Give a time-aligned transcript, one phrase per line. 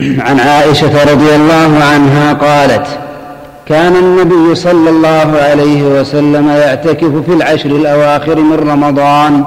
[0.00, 2.86] عن عائشة رضي الله عنها قالت
[3.66, 9.44] كان النبي صلى الله عليه وسلم يعتكف في العشر الأواخر من رمضان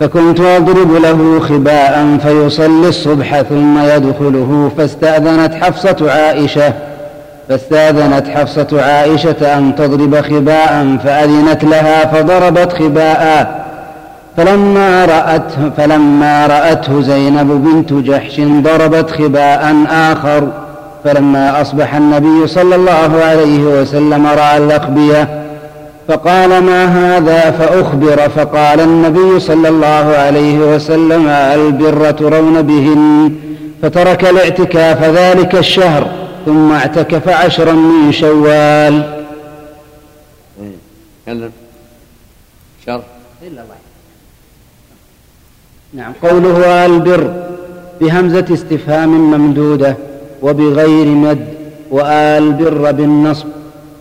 [0.00, 6.72] فكنت أضرب له خباء فيصلي الصبح ثم يدخله فاستأذنت حفصة عائشة
[7.48, 13.65] فاستأذنت حفصة عائشة أن تضرب خباء فأذنت لها فضربت خباء.
[14.36, 20.52] فلما رأته فلما رأته زينب بنت جحش ضربت خباء آخر
[21.04, 25.42] فلما أصبح النبي صلى الله عليه وسلم رأى الأخبية
[26.08, 33.32] فقال ما هذا؟ فأخبر فقال النبي صلى الله عليه وسلم البر ترون بهن.
[33.82, 36.06] فترك الاعتكاف ذلك الشهر
[36.46, 39.22] ثم اعتكف عشرا من شوال.
[41.26, 41.50] تكلم
[42.86, 43.02] شر.
[43.42, 43.85] إلا الله
[45.96, 46.12] نعم.
[46.22, 47.30] قوله البر
[48.00, 49.96] بهمزة استفهام ممدودة
[50.42, 51.38] وبغير مد
[51.90, 53.46] وآل بر بالنصب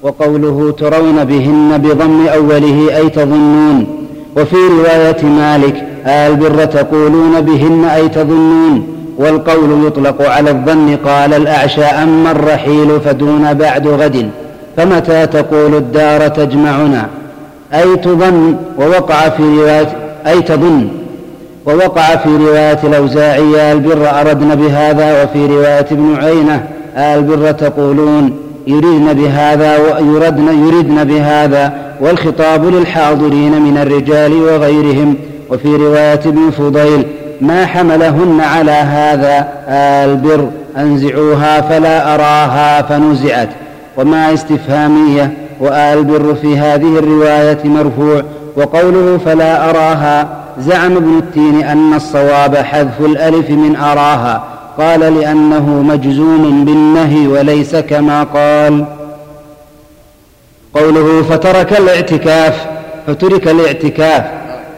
[0.03, 4.07] وقوله ترون بهن بضم أوله أي تظنون
[4.37, 11.83] وفي رواية مالك آل بر تقولون بهن أي تظنون والقول يطلق على الظن قال الأعشى
[11.85, 14.29] أما الرحيل فدون بعد غد
[14.77, 17.07] فمتى تقول الدار تجمعنا
[17.73, 19.95] أي تظن ووقع في رواية
[20.27, 20.87] أي تظن
[21.65, 29.77] ووقع في رواية الأوزاعي البر أردن بهذا وفي رواية ابن عينة البر تقولون يريدن بهذا
[29.77, 35.15] ويردن يردن بهذا والخطاب للحاضرين من الرجال وغيرهم.
[35.49, 37.05] وفي رواية ابن فضيل
[37.41, 39.47] ما حملهن على هذا
[40.05, 43.49] البر أنزعوها فلا أراها فنزعت.
[43.97, 48.23] وما استفهامية وآل بر في هذه الرواية مرفوع
[48.57, 54.43] وقوله فلا أراها زعم ابن التين أن الصواب حذف الألف من أراها.
[54.77, 58.85] قال لأنه مجزوم بالنهي وليس كما قال.
[60.73, 62.65] قوله فترك الاعتكاف
[63.07, 64.23] فترك الاعتكاف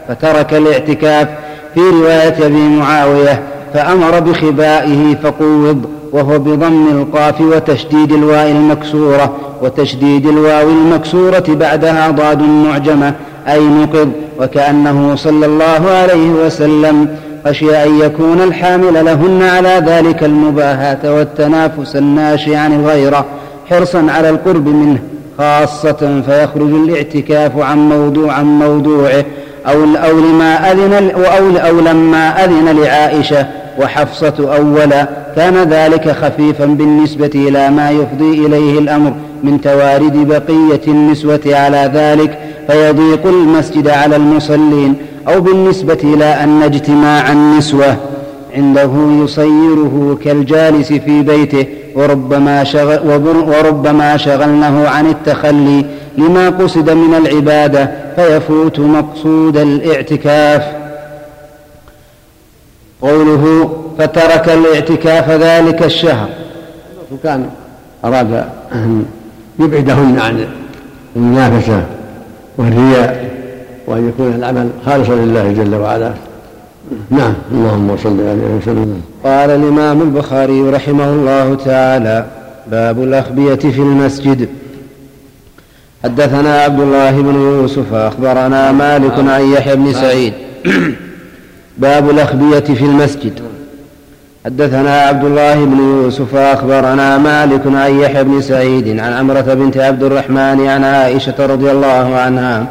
[0.08, 1.28] فترك الاعتكاف.
[1.74, 3.44] في رواية أبي معاوية
[3.74, 13.14] فأمر بخبائه فقوض وهو بضم القاف وتشديد الواو المكسورة وتشديد الواو المكسورة بعدها ضاد معجمة
[13.50, 17.08] أي نقض وكأنه صلى الله عليه وسلم
[17.46, 23.26] خشي أن يكون الحامل لهن على ذلك المباهاة والتنافس الناشئ عن الغيرة
[23.70, 25.00] حرصا على القرب منه
[25.38, 29.26] خاصة فيخرج الاعتكاف عن موضوع عن موضوعه
[29.68, 33.48] أو أو لما أذن أو أو لما أذن لعائشة
[33.80, 41.42] وحفصة أولا كان ذلك خفيفا بالنسبة إلى ما يفضي إليه الأمر من توارد بقية النسوة
[41.46, 44.96] على ذلك فيضيق المسجد على المصلين
[45.28, 47.98] أو بالنسبة إلى أن اجتماع النسوة.
[48.56, 48.92] عنده
[49.24, 53.00] يصيره كالجالس في بيته وربما, شغل
[53.48, 55.86] وربما شغلنه عن التخلي
[56.18, 60.64] لما قصد من العبادة فيفوت مقصود الاعتكاف.
[63.02, 66.30] قوله فترك الاعتكاف ذلك الشهر
[67.24, 67.50] كان
[68.06, 69.06] أراد أن
[69.60, 70.48] يبعدهن عن
[71.16, 71.84] المنافسة.
[72.58, 73.38] والرياء
[73.88, 76.12] وأن يكون العمل خالصا لله جل وعلا.
[77.10, 77.34] نعم.
[77.52, 82.26] اللهم صل عليه وسلم قال الإمام البخاري رحمه الله تعالى
[82.72, 84.50] باب الأخبية في المسجد.
[86.04, 90.34] حدثنا عبد الله بن يوسف أخبرنا مالك عن يحيى بن سعيد.
[91.78, 93.40] باب الأخبية في المسجد.
[94.48, 100.04] حدثنا عبد الله بن يوسف أخبرنا مالك عن يحيى بن سعيد عن عمرة بنت عبد
[100.04, 102.66] الرحمن عن عائشة رضي الله عنها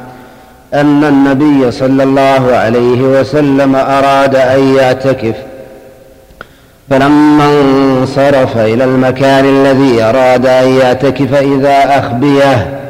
[0.74, 5.34] أن النبي صلى الله عليه وسلم أراد أن يعتكف.
[6.90, 12.80] فلما انصرف إلى المكان الذي أراد أن يعتكف إذا أخبيه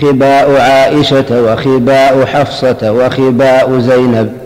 [0.00, 4.39] خباء عائشة وخباء حفصة وخباء زينب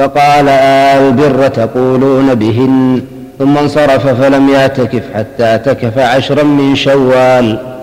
[0.00, 3.02] فقال آل البر تقولون بهن.
[3.38, 7.76] ثم انصرف فلم يعتكف حتى اعتكف عشرا من شوال.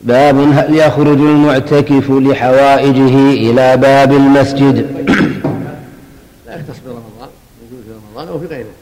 [0.00, 4.76] باب هل يخرج المعتكف لحوائجه إلى باب المسجد؟
[6.46, 7.28] لا يختص برمضان
[7.66, 8.74] يجوز في رمضان أو في غيره.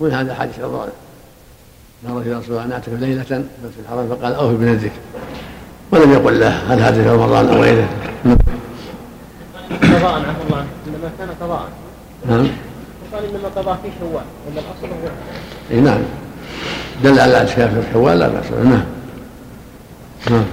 [0.00, 0.88] ومن هذا حديث رمضان
[2.04, 4.92] نظر في رسول الله أن أعتكف ليلة في الحرم فقال أوفي بنذرك
[5.92, 7.88] ولم يقل له هل هذا في رمضان أو غيره.
[9.82, 11.62] قضاء عفى الله إنما كان قضاء.
[12.28, 12.46] نعم.
[13.12, 15.10] وقال إنما قضاء في شوال ولا الأصل هو
[15.70, 16.00] إي نعم.
[17.04, 18.82] دل على الاعتكاف في شوال لا بأس نعم.
[20.30, 20.44] نعم.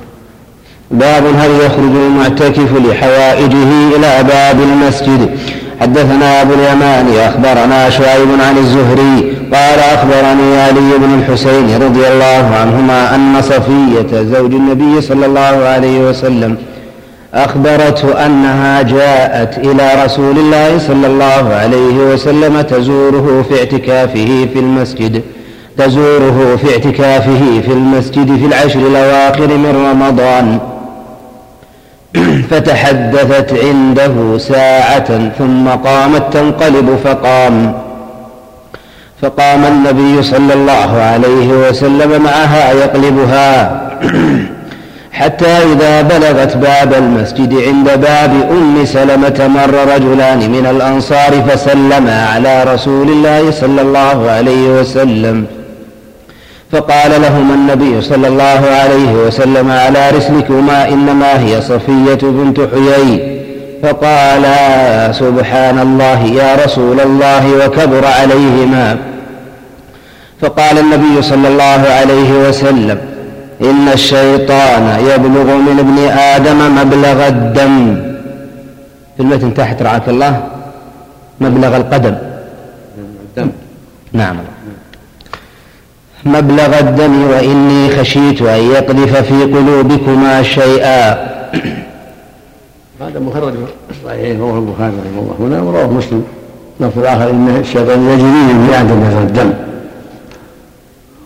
[0.92, 5.40] باب هل يخرج المعتكف لحوائجه إلى باب المسجد.
[5.82, 13.16] حدثنا أبو اليمان أخبرنا شعيب عن الزهري قال أخبرني علي بن الحسين رضي الله عنهما
[13.16, 16.58] أن صفية زوج النبي صلى الله عليه وسلم
[17.34, 25.22] أخبرته أنها جاءت إلى رسول الله صلى الله عليه وسلم تزوره في اعتكافه في المسجد
[25.78, 30.60] تزوره في اعتكافه في المسجد في العشر الأواخر من رمضان.
[32.50, 37.74] فتحدثت عنده ساعة ثم قامت تنقلب فقام.
[39.22, 43.82] فقام النبي صلى الله عليه وسلم معها يقلبها.
[45.12, 52.64] حتى إذا بلغت باب المسجد عند باب أم سلمة مر رجلان من الأنصار فسلما على
[52.64, 55.46] رسول الله صلى الله عليه وسلم.
[56.72, 63.40] فقال لهما النبي صلى الله عليه وسلم على رسلكما إنما هي صفية بنت حيي.
[63.84, 68.98] فقالا سبحان الله يا رسول الله وكبر عليهما.
[70.42, 72.98] فقال النبي صلى الله عليه وسلم
[73.62, 77.96] إن الشيطان يبلغ من ابن آدم مبلغ الدم.
[79.18, 80.44] في المتن تحت رعاك الله
[81.42, 82.16] مبلغ القدم.
[83.26, 83.50] الدم
[84.14, 84.36] نعم.
[86.26, 91.12] مبلغ الدم وإني خشيت أن يقذف في قلوبكما شيئا.
[93.02, 95.36] هذا مخرج في الصحيحين رواه البخاري رحمه الله.
[95.40, 96.24] هنا ورواه مسلم.
[96.80, 99.54] لفظ الآخر إن الشيطان يجري من آدم مثل الدم.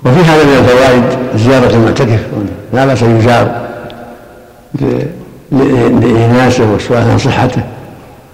[0.05, 1.03] وفي هذا من الفوائد
[1.35, 2.19] زيارة المعتكف.
[2.73, 3.67] لا بأس أن يزار
[6.01, 7.63] لإناسه والسؤال عن صحته.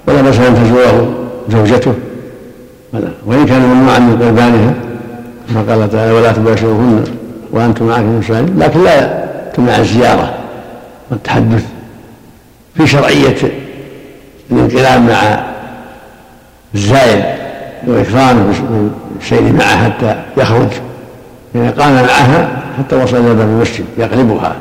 [0.07, 1.13] ولا بأس أن تزوره
[1.49, 1.93] زوجته.
[3.25, 4.73] وإن كان ممنوعا من قربانها.
[5.49, 7.03] كما قال تعالى ولا تباشروهن
[7.51, 10.33] وأنتم معكم المساجد لكن لا تمنع الزيارة
[11.11, 11.65] والتحدث
[12.75, 13.35] في شرعية
[14.51, 15.39] الانقلاب مع
[16.75, 17.23] الزائر
[17.87, 18.53] وإكرامه
[19.15, 20.67] بالسير معه حتى يخرج.
[21.55, 24.55] يعني قام معها حتى وصل إلى باب المسجد يقلبها.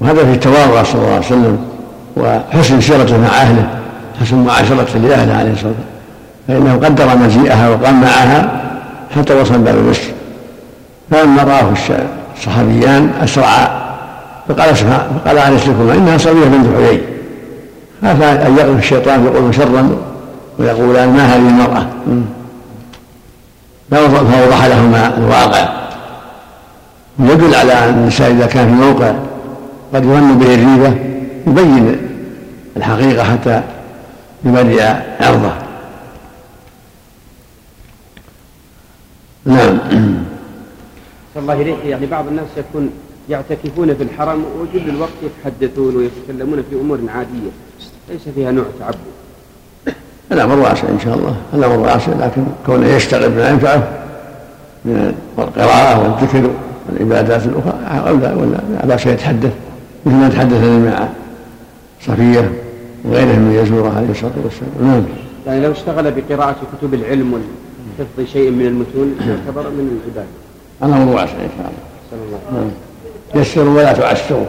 [0.00, 1.58] وهذا في تواضع صلى الله عليه وسلم
[2.16, 3.68] وحسن سيرته مع أهله
[4.20, 5.72] حسن معاشرته لأهله عليه الصلاة
[6.48, 6.74] والسلام.
[6.78, 8.63] فإنه قدر مجيئها وقام معها
[9.16, 10.12] حتى وصل باب المسجد
[11.10, 11.72] فلما رآه
[12.36, 13.84] الصحابيان أسرعا
[14.48, 17.00] فقال فقال عن رسلكما إنها صبية بنت حيي.
[18.02, 19.96] خاف أن يقذف الشيطان يقول شرا
[20.58, 21.86] ويقولان ما هذه المرأة؟
[23.90, 25.68] فوضح لهما الواقع.
[27.18, 29.12] ويدل على أن الإنسان إذا كان في موقع
[29.94, 30.96] قد يظن به الريبة
[31.46, 31.96] يبين
[32.76, 33.60] الحقيقة حتى
[34.44, 34.82] يبرئ
[35.20, 35.63] عرضه.
[39.46, 39.78] نعم.
[41.36, 42.90] الله إليك يعني بعض الناس يكون
[43.28, 47.50] يعتكفون في الحرم وجل الوقت يتحدثون ويتكلمون في أمور عادية.
[48.08, 48.96] ليس فيها نوع تعبد.
[50.32, 51.36] الأمر واسع إن شاء الله.
[51.54, 53.88] الأمر واسع لكن كونه يشتغل بما ينفعه
[54.84, 56.50] من القراءة والذكر
[56.88, 57.74] والعبادات الأخرى
[58.08, 59.52] أولى ولا لا بأس يتحدث
[60.06, 61.08] مثل ما تحدث مع
[62.00, 62.52] صفية
[63.04, 64.70] وغيرهم من يزوره عليه الصلاة والسلام.
[64.80, 65.02] نعم.
[65.46, 67.42] يعني لو اشتغل بقراءة كتب العلم
[67.98, 70.28] وحفظ شيء من المتون يعتبر من العبادة.
[70.82, 71.72] الأمر واسع إن شاء
[72.12, 72.38] الله.
[72.52, 72.70] نعم.
[73.42, 74.46] يسروا ولا تعسروا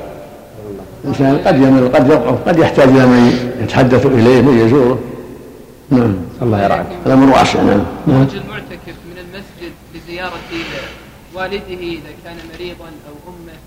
[1.03, 4.99] الإنسان قد يمل قد يضعف قد يحتاج إلى من يتحدث إليه من يزوره.
[5.89, 6.15] نعم.
[6.41, 6.85] الله يرعاك.
[7.05, 7.85] الأمر واسع نعم.
[8.05, 10.33] خروج المعتكف من المسجد لزيارة
[11.35, 13.57] والده إذا كان مريضا أو أمه.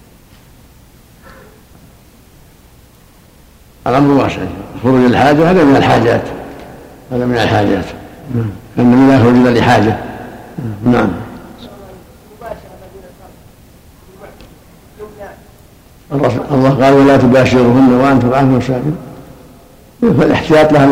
[3.86, 4.42] الأمر واسع
[4.82, 6.22] خروج الحاجة هذا من الحاجات.
[7.12, 7.84] هذا من الحاجات.
[8.34, 8.50] نعم.
[8.78, 9.96] أن لا يخرج إلا لحاجة.
[10.84, 11.08] نعم.
[16.52, 18.92] الله قال ولا تباشرهن وأنتم عنهم ساكن
[20.20, 20.84] فالاحتياط له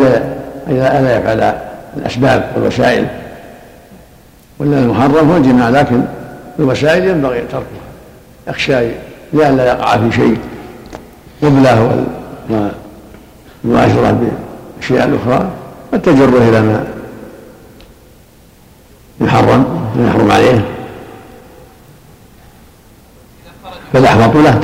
[0.69, 1.53] ألا يفعل
[1.97, 3.07] الأسباب والوسائل.
[4.59, 6.01] ولا المحرم هو الجماع لكن
[6.59, 7.87] الوسائل ينبغي تركها.
[8.47, 8.87] يخشى
[9.33, 10.37] لئلا يقع في شيء.
[11.43, 12.05] قبله
[13.63, 15.49] والمعاشرة بالأشياء الأخرى
[15.93, 16.83] قد تجره إلى ما
[19.21, 19.65] يحرم
[19.99, 20.65] يحرم عليه
[23.93, 24.59] فالأحوط له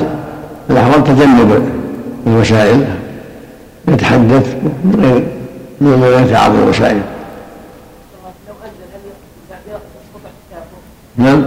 [0.70, 1.70] الأحوط تجنب
[2.28, 2.86] الوسائل
[3.88, 5.24] يتحدث من غير
[5.82, 7.02] من غير تعاطي الوسائل
[11.18, 11.44] نعم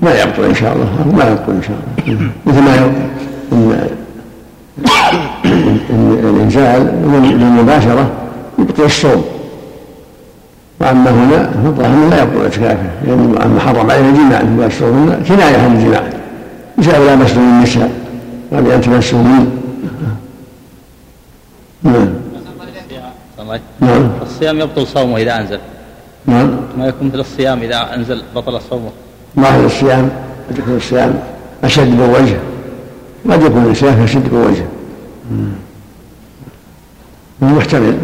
[0.00, 1.76] ما يبطل ان شاء الله ما يبطل ان شاء
[2.06, 2.92] الله مثل ما
[5.90, 6.82] ان الانزال
[7.40, 8.23] للمباشره
[8.58, 9.24] يبطل الصوم.
[10.80, 16.02] وأما هنا فالظاهر لا يبطل اعتكافه لأن أما حرم عليه الجماع تباشرهن كناية عن الجماع.
[16.78, 17.90] يسال لا مسلم النساء
[18.52, 19.50] وبان تمسوا منه
[21.82, 22.08] نعم.
[23.80, 24.10] نعم.
[24.22, 25.58] الصيام يبطل صومه إذا أنزل.
[26.26, 26.50] نعم.
[26.78, 28.90] ما يكون مثل الصيام إذا أنزل بطل صومه.
[29.40, 30.10] ظاهر الصيام
[30.50, 31.14] قد يكون الصيام
[31.64, 32.36] أشد من وجه
[33.34, 34.64] قد يكون الصيام أشد من وجه
[37.42, 37.98] محتمل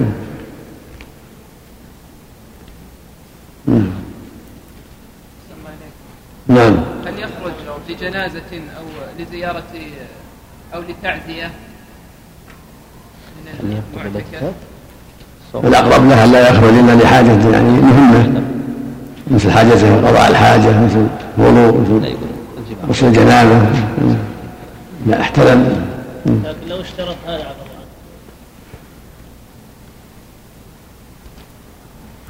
[6.49, 6.76] نعم.
[7.07, 7.52] هل يخرج
[7.88, 8.85] لجنازة أو
[9.19, 9.62] لزيارة
[10.75, 11.50] أو لتعزية
[13.37, 14.52] من المعتكف؟
[15.55, 18.43] الأقرب له لا يخرج إلا لحاجة يعني مهمة.
[19.31, 21.07] مثل حاجته قضاء الحاجة مثل
[21.38, 22.17] وضوء مثل
[22.88, 23.67] غسل جنابة
[25.07, 25.87] لا احتلم
[26.26, 27.57] لكن لو اشترط هذا عبد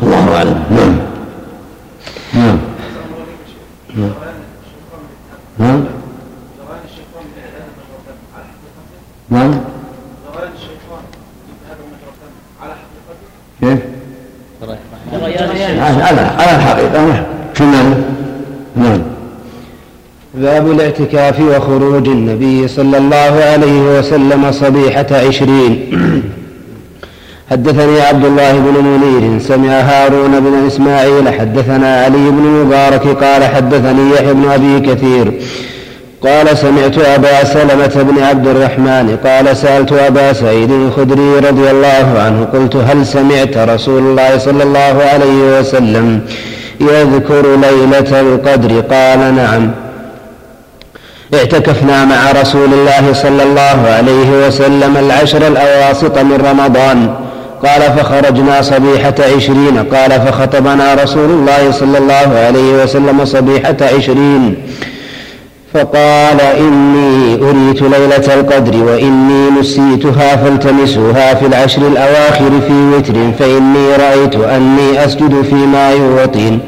[0.01, 0.17] الله.
[0.19, 0.65] الله أعلم.
[0.71, 1.10] نعم نعم.
[5.59, 5.85] نعم
[9.31, 9.61] نعم
[13.61, 13.79] كيف؟
[15.81, 17.25] على على الحقيقة
[17.61, 17.95] نعم
[18.77, 19.03] نعم
[20.35, 25.91] باب الاعتكاف وخروج النبي صلى الله عليه وسلم صبيحة عشرين
[27.51, 34.15] حدثني عبد الله بن منير سمع هارون بن إسماعيل حدثنا علي بن المبارك قال حدثني
[34.15, 35.33] يحيى بن أبي كثير.
[36.23, 42.45] قال سمعت أبا سلمة بن عبد الرحمن قال سألت أبا سعيد الخدري رضي الله عنه
[42.45, 46.21] قلت هل سمعت رسول الله صلى الله عليه وسلم
[46.81, 49.71] يذكر ليلة القدر؟ قال نعم.
[51.35, 57.15] اعتكفنا مع رسول الله صلى الله عليه وسلم العشر الأواسط من رمضان.
[57.65, 59.79] قال فخرجنا صبيحة عشرين.
[59.95, 64.57] قال فخطبنا رسول الله صلى الله عليه وسلم صبيحة عشرين.
[65.75, 74.35] فقال إني أريت ليلة القدر وإني نسيتها فالتمسوها في العشر الأواخر في وتر فإني رأيت
[74.35, 76.61] أني أسجد فيما يوطين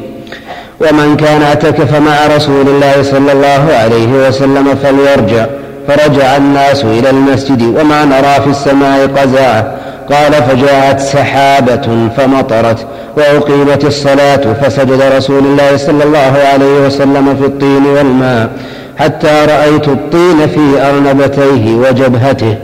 [0.80, 5.46] ومن كان اعتكف مع رسول الله صلى الله عليه وسلم فليرجع.
[5.88, 9.71] فرجع الناس إلى المسجد وما نرى في السماء قزاعة
[10.10, 16.18] قال فجاءت سحابة فمطرت وأقيمت الصلاة فسجد رسول الله صلى الله
[16.52, 18.50] عليه وسلم في الطين والماء
[18.96, 22.56] حتى رأيت الطين في أرنبتيه وجبهته.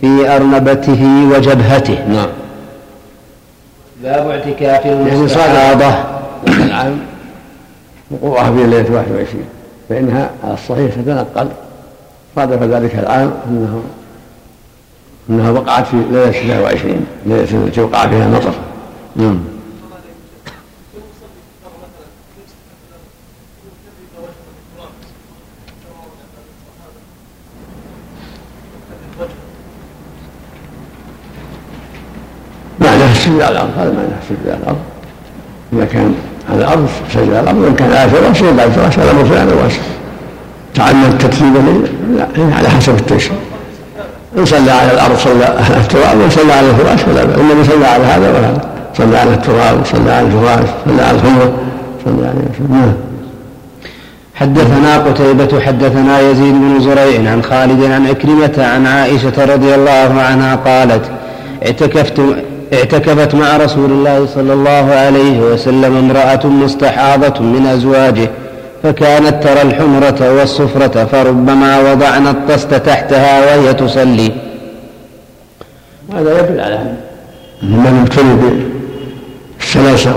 [0.00, 1.98] في أرنبته وجبهته.
[2.08, 2.28] نعم.
[4.02, 5.94] باب اعتكاف يعني المستحاضة
[6.48, 6.98] العام
[8.10, 9.44] وقوعها في ليلة 21
[9.88, 11.48] فإنها على الصحيح تتنقل.
[12.36, 13.82] صادف ذلك العام أنه
[15.30, 18.52] أنها وقعت في ليلة 26 ليلة التي وقع فيها المطر
[19.16, 19.38] نعم.
[32.80, 34.78] معناها السجود على الأرض هذا معناها السجود على الأرض.
[35.72, 36.14] إذا كان
[36.50, 39.52] على الأرض سجد على الأرض وإن كان على الفراش سجد على الفراش هذا مرفوع على
[39.52, 39.82] الواسع.
[40.74, 43.49] تعمد ترتيبا لا على حسب التيسير
[44.38, 47.38] إن صلى على الأرض صلى على التراب وإن صلى على الفراش فلا بأس.
[47.38, 48.60] النبي صلى على هذا وهذا
[48.98, 51.52] صلى على التراب صلى على الفراش صلى على الحمرة
[52.04, 52.92] صلى وسلم نعم.
[54.34, 60.56] حدثنا قتيبة حدثنا يزيد بن زريع عن خالد عن عكرمة عن عائشة رضي الله عنها
[60.56, 61.02] قالت
[61.66, 62.20] اعتكفت
[62.72, 68.30] اعتكفت مع رسول الله صلى الله عليه وسلم امرأة مستحاضة من أزواجه.
[68.82, 74.32] فكانت ترى الحمرة والصفرة فربما وضعنا الطست تحتها وهي تصلي
[76.14, 76.96] هذا يدل على أن
[77.62, 78.60] من ابتلي
[79.58, 80.16] بالسلاسة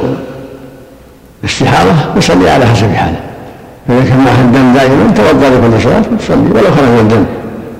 [1.41, 3.19] والاستحاضة يصلي على حسب حاله
[3.87, 7.25] فإذا كان معه الدم دائما توضأ لكل صلاة تصلي ولو خرج من الدم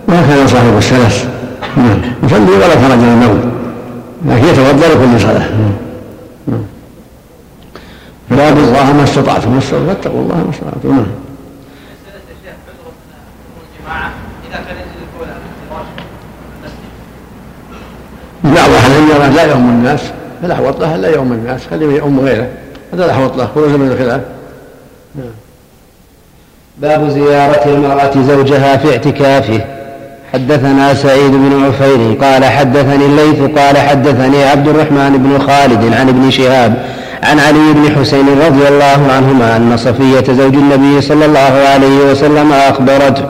[0.08, 1.26] وهكذا صاحب السلس
[1.78, 2.02] نعم.
[2.24, 3.52] يصلي ولو خرج من النوم.
[4.26, 5.40] لكن يتوضأ لكل صلاة.
[5.40, 5.93] نعم
[8.38, 11.06] باب الله ما استطعتم فاتقوا الله ما استطعتم نعم.
[18.44, 20.02] بعض أهل العلم لا يؤم الناس.
[20.42, 21.62] فالاحوط له لا يؤم الناس.
[21.72, 22.48] خليه يؤم غيره.
[22.94, 24.22] هذا الاحوط له خروجا من الخلاف.
[26.78, 29.62] باب زيارة المرأة زوجها في اعتكافه.
[30.34, 36.30] حدثنا سعيد بن عفير قال حدثني الليث قال حدثني عبد الرحمن بن خالد عن ابن
[36.30, 36.86] شهاب
[37.24, 42.52] عن علي بن حسين رضي الله عنهما أن صفية زوج النبي صلى الله عليه وسلم
[42.52, 43.24] أخبرته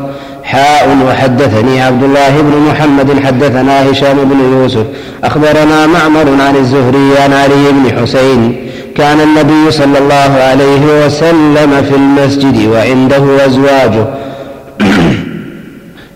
[0.44, 4.86] حاء وحدثني عبد الله بن محمد حدثنا هشام بن يوسف
[5.24, 11.96] أخبرنا معمر عن الزهري عن علي بن حسين كان النبي صلى الله عليه وسلم في
[11.96, 14.06] المسجد وعنده أزواجه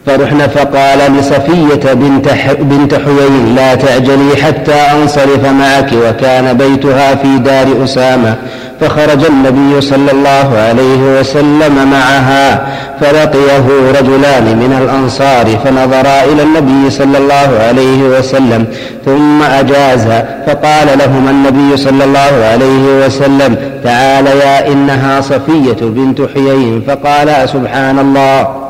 [0.08, 7.84] فرحنا فقال لصفية بنت, بنت حيي لا تعجلي حتى أنصرف معك وكان بيتها في دار
[7.84, 8.36] أسامة.
[8.82, 12.68] فخرج النبي صلى الله عليه وسلم معها
[13.02, 13.66] فلقيه
[14.00, 18.66] رجلان من الأنصار فنظرا إلى النبي صلى الله عليه وسلم
[19.06, 20.08] ثم أجاز
[20.48, 28.67] فقال لهما النبي صلى الله عليه وسلم تعاليا إنها صفية بنت حيي فقالا سبحان الله.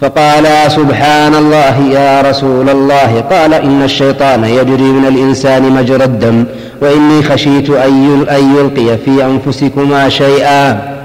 [0.00, 6.44] فقال سبحان الله يا رسول الله قال إن الشيطان يجري من الإنسان مجرى الدم
[6.82, 10.98] وإني خشيت أن يلقي في أنفسكما شيئا.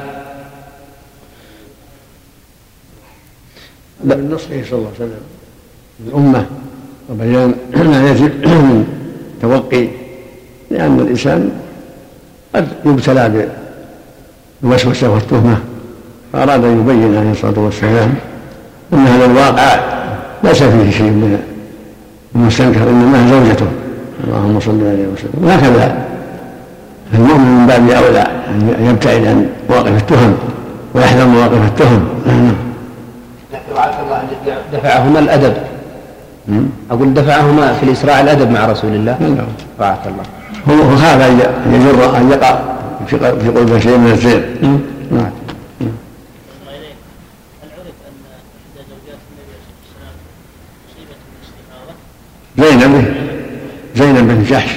[4.05, 5.21] نصحه صلى الله عليه وسلم
[6.07, 6.45] الأمة
[7.09, 7.55] وبيان
[7.91, 8.87] ما يجب من
[9.41, 9.87] توقي
[10.71, 11.51] لأن الإنسان
[12.55, 13.47] قد يبتلى
[14.61, 15.57] بالوسوسة والتهمة
[16.33, 18.15] فأراد أن يبين عليه الصلاة والسلام
[18.93, 19.79] أن هذا الواقع
[20.43, 21.39] ليس فيه شيء من
[22.35, 23.67] المستنكر إنما زوجته.
[24.27, 25.43] اللهم صل عليه وسلم.
[25.43, 25.95] وهكذا
[27.13, 30.33] المؤمن من باب أولى أن يبتعد عن مواقف التهم
[30.93, 32.07] ويحذر مواقف التهم.
[32.27, 32.53] نعم.
[34.73, 35.53] دفعهما الأدب.
[36.91, 39.17] أقول دفعهما في الإسراع الأدب مع رسول الله.
[39.19, 39.45] نعم.
[39.79, 40.23] رعاك الله.
[40.69, 41.39] هو خاف أن
[41.73, 42.59] يجر أن يقع
[43.09, 44.41] في قلبه شيء من الزين
[45.11, 45.31] نعم
[52.57, 53.13] زينب
[53.95, 54.71] زينب بن جحش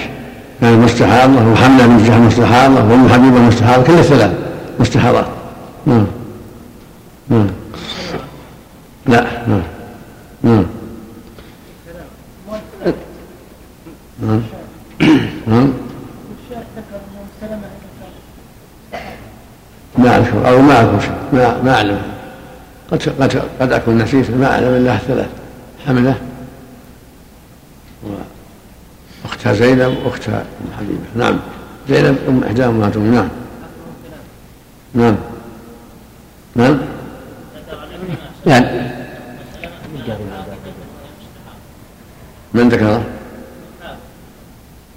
[1.06, 4.30] كانت مستحاضة وحملة بن جحش مستحاضة وأم حبيبة مستحاضة كل الثلاث
[4.80, 5.26] مستحاضات
[5.86, 6.06] نعم.
[7.28, 7.46] نعم.
[9.06, 9.26] لا.
[9.48, 9.62] نعم.
[10.42, 10.66] نعم.
[14.22, 14.42] نعم.
[15.46, 15.72] نعم.
[19.98, 21.98] ما أذكر أو ما أذكر شيء ما ما أعلم.
[22.90, 25.28] قد قد قد أكون نسيت ما أعلم إلا الثلاث
[25.86, 26.14] حملة.
[29.36, 31.00] واختها زينب واختها أم حبيبة.
[31.16, 31.38] نعم.
[31.88, 33.28] زينب أم احدى امهاتهم نعم.
[34.94, 35.16] نعم.
[36.54, 36.78] نعم.
[38.46, 38.90] يعني
[42.54, 43.04] من ذكره؟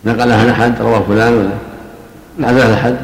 [0.06, 1.58] نقلها احد رواه فلان ولا؟
[2.40, 2.98] نقلها أحد؟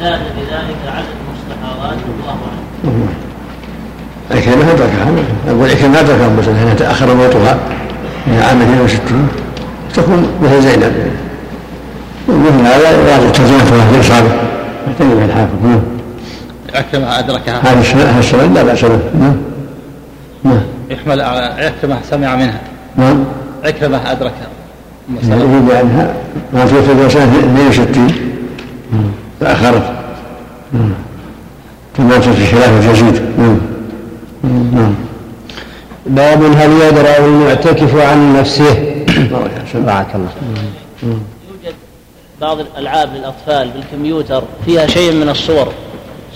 [0.00, 2.38] زاد بذلك عدد المستحاضات والله
[2.84, 3.08] اعلم.
[4.30, 5.08] عكرمة أدركها
[5.48, 7.58] أقول عكرمة أدركها أم سلمة تأخر موتها
[8.26, 9.28] إلى عام 62
[9.94, 10.92] تكون مثل زينب
[12.28, 14.30] ومثل هذا يراجع ترجمة في إصابة
[14.88, 15.80] يحتاج إلى الحافظ نعم
[17.48, 19.00] أدركها هذا السند لا بأس به.
[19.20, 19.36] نعم.
[20.44, 20.60] نعم.
[20.90, 22.60] يحمل عكرمة سمع منها.
[22.96, 23.24] نعم.
[23.64, 24.48] عكرمة أدركها
[25.28, 26.14] يعني يريد عنها
[26.52, 28.12] ما توفي سنة 62
[29.40, 29.82] تأخرت
[31.94, 33.60] تماتت في خلافة يزيد نعم.
[34.72, 34.94] نعم.
[36.06, 39.04] باب هل يدرأ المعتكف عن نفسه؟
[39.74, 40.30] بارك الله.
[41.02, 41.74] يوجد
[42.40, 45.72] بعض الألعاب للأطفال بالكمبيوتر فيها شيء من الصور.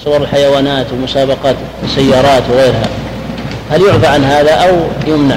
[0.05, 2.89] صور الحيوانات ومسابقات السيارات وغيرها.
[3.71, 4.77] هل يعفى عن هذا أو
[5.07, 5.37] يمنع؟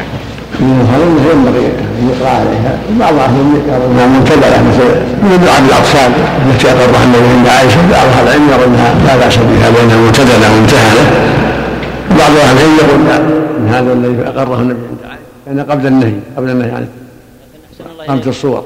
[0.91, 1.65] هذا ينبغي
[1.99, 2.77] أن يقرأ عليها.
[2.99, 3.35] بعض أهل
[3.67, 4.83] يرى انها منتبهه مثل
[5.23, 6.11] من لعب الأطفال
[6.45, 10.55] التي اقرها النبي عند عائشة بعض أهل العلم يرى أنها لا بأس بها لانها منتدله
[10.55, 11.05] وممتهنه
[12.09, 13.17] بعض أهل العلم يقول لا
[13.57, 16.87] أن هذا الذي أقره النبي عند عائشة كان قبل النهي قبل النهي عن
[18.19, 18.63] قبل الصور.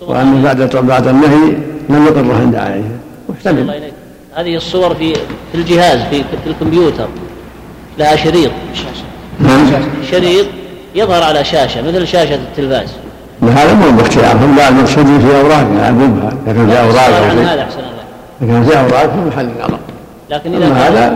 [0.00, 1.52] وانه بعد بعد النهي
[1.88, 2.96] لم يقره عند عائشة.
[3.28, 3.85] محتمل
[4.36, 7.08] هذه الصور في في الجهاز في في الكمبيوتر
[7.98, 8.50] لها شريط.
[9.40, 9.66] نعم.
[10.10, 10.46] شريط
[10.94, 12.88] يظهر على شاشة مثل شاشة التلفاز.
[13.42, 18.52] هذا مو باختيارهم لا المقصود في اوراق يلعبونها اذا كان في أوراق هذا أحسن الله.
[18.52, 19.80] كان في أوراق في محل الغلط
[20.30, 21.10] لكن إذا اما هذا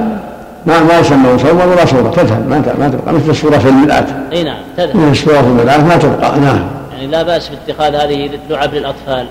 [0.67, 2.11] ما ما يسمى مصور ولا صورة.
[2.11, 3.15] تذهب ما ما تبقى.
[3.15, 4.97] مثل الصورة في المرآة أي نعم تذهب.
[4.97, 6.41] مثل الصورة في المرآة ما تبقى.
[6.41, 6.61] نعم.
[6.93, 9.27] يعني لا بأس باتخاذ هذه لعب للأطفال.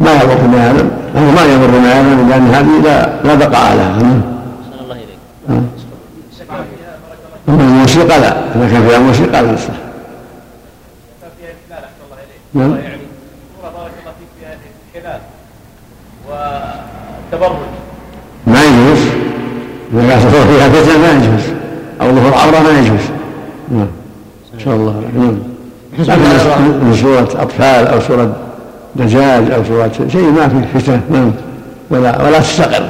[0.00, 4.00] ما يضر بهذا هذا ما يضر بهذا لأن هذه لا لا بقاء لها.
[7.48, 8.36] اما الموسيقى لا.
[8.54, 9.74] إذا كان فيها موسيقى لا يصح
[12.54, 12.76] نعم.
[12.76, 12.98] يعني
[13.62, 15.20] بارك الله فيك فيها
[16.28, 17.58] والتبرج
[18.46, 19.06] ما يجوز.
[19.92, 21.44] إذا كان تصور فيها فتنة ما يجوز.
[22.00, 23.00] أو ظهور عورة ما يجوز.
[23.70, 23.88] نعم.
[24.54, 25.02] إن شاء الله.
[25.16, 25.38] نعم.
[25.98, 26.20] لكن
[26.84, 28.47] من صورة أطفال أو صورة
[28.96, 31.32] دجاج أو صورة شيء ما فيه فتنة نعم
[31.90, 32.88] ولا ولا تستقر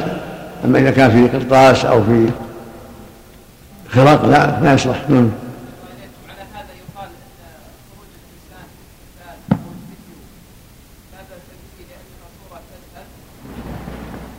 [0.65, 2.27] أما إذا كان في قرطاس أو في
[3.89, 4.97] خرق لا لا يصلح.
[5.09, 5.29] نعم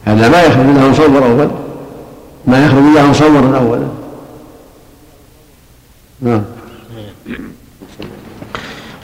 [0.05, 1.51] هذا أو ما يخرج له مصور أول.
[2.47, 3.87] ما يخرج له مصورا أولا
[6.21, 6.41] نعم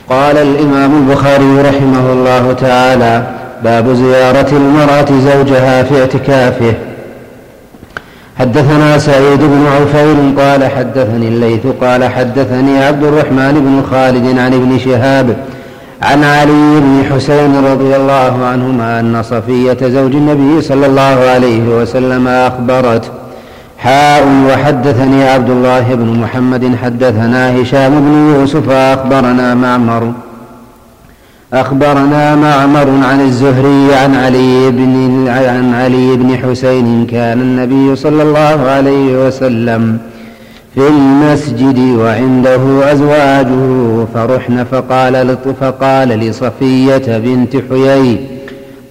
[0.10, 3.24] قال الإمام البخاري رحمه الله تعالى
[3.64, 6.74] باب زيارة المرأة زوجها في اعتكافه.
[8.40, 14.80] حدثنا سعيد بن عفير قال حدثني الليث قال حدثني عبد الرحمن بن خالد عن ابن
[14.80, 15.36] شهاب
[16.02, 22.28] عن علي بن حسين رضي الله عنهما أن صفية زوج النبي صلى الله عليه وسلم
[22.28, 23.10] أخبرته
[23.78, 30.14] حاء وحدثني عبد الله بن محمد حدثنا هشام بن يوسف أخبرنا معمر.
[31.54, 38.70] أخبرنا معمر عن الزهري عن علي بن عن علي بن حسين كان النبي صلى الله
[38.70, 39.98] عليه وسلم
[40.76, 48.20] في المسجد وعنده أزواجه فرحن فقال فقال لصفية بنت حيي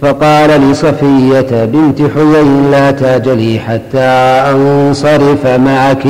[0.04, 4.08] فقال لصفية بنت حيي لا تاجلي حتى
[4.52, 6.04] أنصرف معك.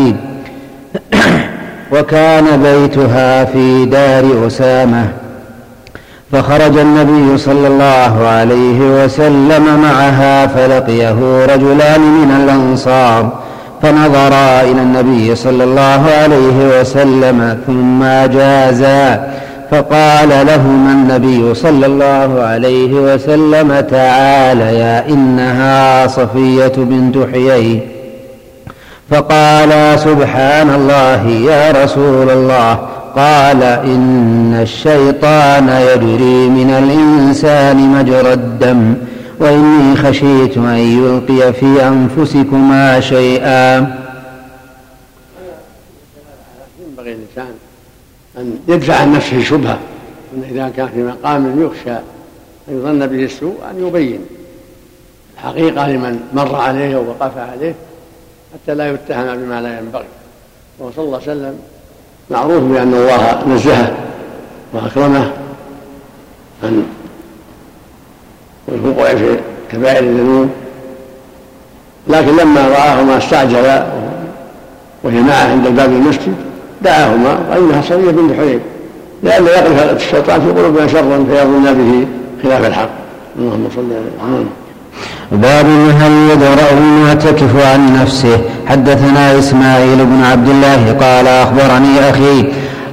[1.92, 5.09] وكان بيتها في دار أسامة.
[6.33, 13.33] فخرج النبي صلى الله عليه وسلم معها فلقيه رجلان من الأنصار
[13.83, 18.04] فنظرا إلى النبي صلى الله عليه وسلم ثم
[18.38, 19.35] جازا.
[19.74, 27.80] فقال لهما النبي صلى الله عليه وسلم تعاليا إنها صفية بنت حيي.
[29.10, 32.74] فقال سبحان الله يا رسول الله.
[33.16, 38.94] قال إن الشيطان يجري من الإنسان مجرى الدم
[39.40, 43.76] وإني خشيت أن يلقي في أنفسكما شيئا.
[46.80, 47.54] ينبغي الإنسان
[48.38, 49.78] أن يدفع عن نفسه شبهة
[50.34, 51.96] أن إذا كان في مقام يخشى
[52.68, 54.20] أن يظن به السوء أن يبين.
[55.34, 57.74] الحقيقة لمن مر عليه أو وقف عليه
[58.54, 60.04] حتى لا يتهم بما لا ينبغي.
[60.78, 61.58] وهو صلى الله عليه وسلم
[62.30, 63.96] معروف بأن الله نزهه
[64.72, 65.30] وأكرمه
[66.62, 66.86] عن
[68.68, 69.38] الوقوع في
[69.72, 70.50] كبائر الذنوب.
[72.08, 73.86] لكن لما رآهما استعجلا
[75.02, 76.34] وهي معه عند باب المسجد
[76.82, 78.60] دعاهما وأنها صفيه بنت حليب.
[79.22, 82.06] لئلا يقذف الشيطان في قلوبنا شرا فيظن به
[82.42, 82.90] خلاف الحق.
[83.38, 84.44] اللهم صل على
[85.32, 85.66] باب
[86.00, 88.38] هل يدرأ المعتكف عن نفسه.
[88.66, 92.44] حدثنا إسماعيل بن عبد الله قال أخبرني أخي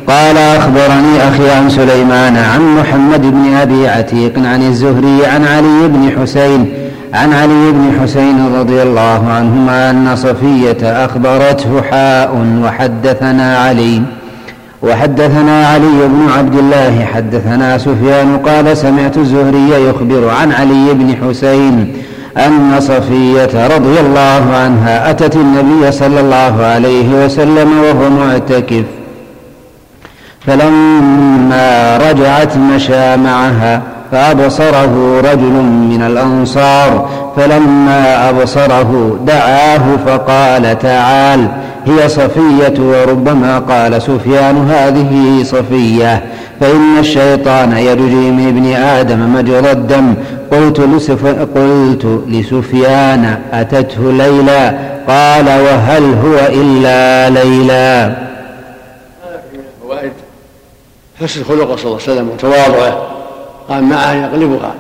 [0.08, 6.12] قال أخبرني أخي عن سليمان عن محمد بن أبي عتيق عن الزهري عن علي بن
[6.22, 6.74] حسين
[7.14, 14.02] عن علي بن حسين رضي الله عنهما أن صفية أخبرته حاء وحدثنا علي.
[14.84, 21.94] وحدثنا علي بن عبد الله حدثنا سفيان قال سمعت الزهري يخبر عن علي بن حسين
[22.38, 28.86] أن صفية رضي الله عنها أتت النبي صلى الله عليه وسلم وهو معتكف.
[30.48, 33.82] فلما رجعت مشى معها.
[34.12, 35.54] فأبصره رجل
[35.92, 41.48] من الأنصار فلما أبصره دعاه فقال تعال
[41.86, 46.24] هي صفية وربما قال سفيان هذه صفية
[46.60, 50.14] فإن الشيطان يجري من ابن آدم مجرى الدم
[50.52, 58.16] قلت, لسف قلت لسفيان أتته ليلى؟ قال وهل هو إلا ليلى؟
[61.22, 63.21] حسن خلقه صلى الله عليه وسلم وتواضعه
[63.72, 64.76] قام معها يقلبها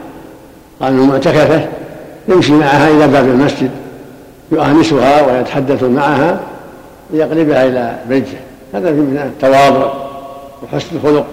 [0.81, 1.67] قال انه معتكفه
[2.27, 3.71] يمشي معها إلى باب المسجد
[4.51, 6.39] يؤانسها ويتحدث معها
[7.13, 8.37] ليقلبها إلى بيته.
[8.73, 9.93] هذا من التواضع
[10.63, 11.25] وحسن الخلق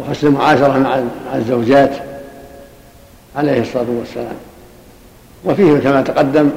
[0.00, 1.02] وحسن المعاشرة مع
[1.34, 1.90] الزوجات
[3.36, 4.36] عليه الصلاة والسلام.
[5.44, 6.50] وفيه كما تقدم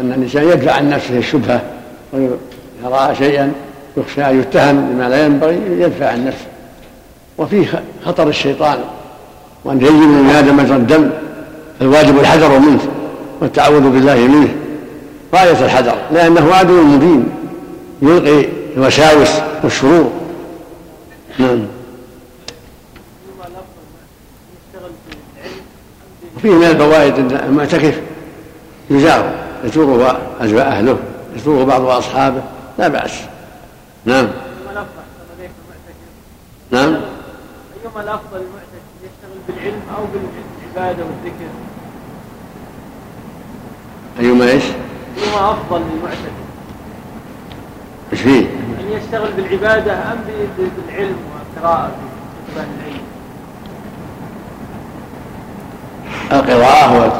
[0.00, 1.60] أن الانسان يدفع عن نفسه الشبهة
[2.12, 3.52] ويرى شيئا
[3.96, 6.46] يخشى أن يتهم بما لا ينبغي يدفع عن نفسه.
[7.38, 8.78] وفيه خطر الشيطان
[9.66, 11.10] وأن يجب من آدم مجرى الدم
[11.80, 12.80] فالواجب الحذر منه
[13.40, 14.54] والتعوذ بالله منه.
[15.34, 17.28] غاية الحذر لأنه عدو مبين
[18.02, 19.28] يلقي الوساوس
[19.64, 20.10] والشرور.
[21.38, 21.66] نعم.
[26.36, 28.00] وفيه من الفوائد أن المعتكف
[28.90, 29.32] يزار
[29.64, 30.98] يزوره أهله
[31.36, 32.42] يزوره بعض أصحابه
[32.78, 33.12] لا بأس.
[34.04, 34.26] نعم.
[36.70, 36.96] نعم.
[37.84, 38.75] أيهما الأفضل للمعتكف يشتغل
[39.48, 41.46] بالعلم أو بالعبادة والذكر؟
[44.20, 44.64] أيما إيش؟
[45.18, 46.36] أيهما أفضل للمعتكف؟
[48.12, 48.40] إيش فيه؟
[48.80, 50.18] أن يشتغل بالعبادة أم
[50.58, 51.16] بالعلم
[51.56, 51.90] وقراءة
[52.54, 53.06] كتب العلم؟
[56.32, 57.12] القراءة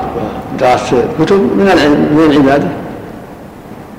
[0.55, 2.69] ودراسة الكتب من العلم من العبادة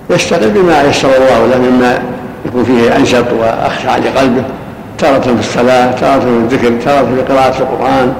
[0.09, 2.03] يشتغل بما يسر الله له مما
[2.45, 4.43] يكون فيه أنشط وأخشع لقلبه
[4.97, 8.13] تارة في الصلاة تارة في الذكر تارة في قراءة القرآن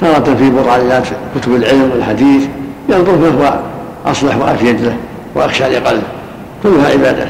[0.00, 2.42] تارة في بطالات كتب العلم والحديث
[2.88, 3.58] ينظر ما هو
[4.06, 4.96] أصلح وأفيد له
[5.34, 6.02] وأخشى لقلبه.
[6.62, 7.28] كلها عبادات.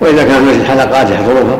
[0.00, 1.58] وإذا كان مثل حلقات يحضرها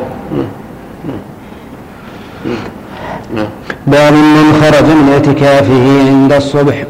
[3.35, 3.47] نعم
[3.87, 6.83] باب من خرج من اعتكافه عند الصبح.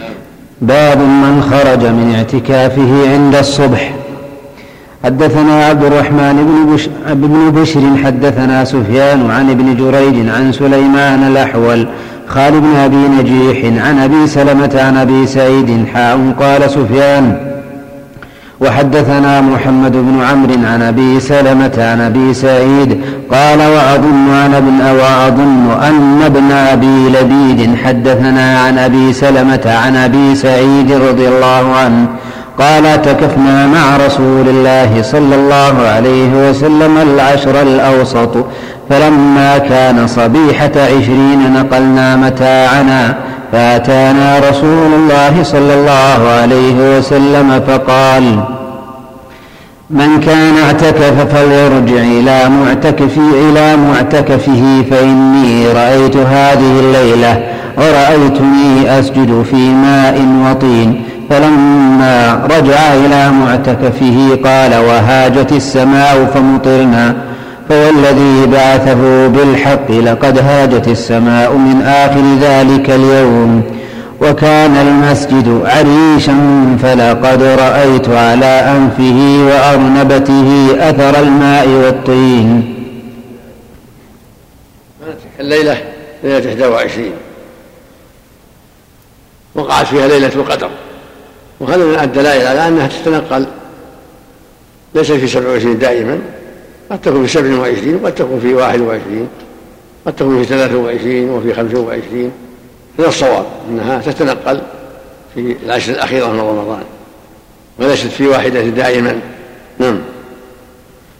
[0.60, 3.92] باب من خرج من اعتكافه عند الصبح.
[5.04, 11.86] حدثنا عبد الرحمن بن, بش بن بشر حدثنا سفيان عن ابن جريج عن سليمان الأحول
[12.28, 17.36] خالد بن أبي نجيح عن أبي سلمة عن أبي سعيد حاء قال سفيان
[18.60, 25.82] وحدثنا محمد بن عمرو عن أبي سلمة عن أبي سعيد قال وأظن ان ابن وأظن
[25.82, 32.06] أن ابن أبي لبيد حدثنا عن أبي سلمة عن أبي سعيد رضي الله عنه
[32.60, 38.46] قال اعتكفنا مع رسول الله صلى الله عليه وسلم العشر الأوسط
[38.90, 43.16] فلما كان صبيحة عشرين نقلنا متاعنا
[43.52, 48.40] فأتانا رسول الله صلى الله عليه وسلم فقال
[49.90, 53.20] من كان اعتكف فليرجع إلى معتكفي
[53.50, 57.42] إلى معتكفه فإني رأيت هذه الليلة
[57.76, 67.16] ورأيتني أسجد في ماء وطين فلما رجع إلى معتكفه قال وهاجت السماء فمطرنا
[67.68, 73.62] فوالذي بعثه بالحق لقد هاجت السماء من آخر ذلك اليوم
[74.20, 76.36] وكان المسجد عريشا
[76.82, 82.74] فلقد رأيت على أنفه وأرنبته أثر الماء والطين.
[85.40, 85.76] الليلة؟
[86.24, 87.12] ليلة 21
[89.54, 90.70] وقعت فيها ليلة القدر.
[91.60, 93.46] وهذا من الدلائل على أنها تتنقل
[94.94, 96.18] ليس في 27 دائما
[96.90, 99.28] قد تكون في 27 وقد تكون في 21
[100.06, 102.30] قد تكون في 23 وفي 25
[102.98, 104.60] من الصواب أنها تتنقل
[105.34, 106.82] في العشر الأخيرة من رمضان
[107.78, 109.20] وليست في واحدة دائما.
[109.78, 109.98] نعم.